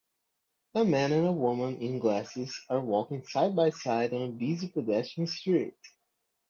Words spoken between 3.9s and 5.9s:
on a busy pedestrian street.